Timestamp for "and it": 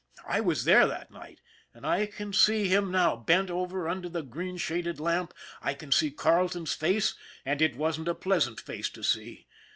7.45-7.75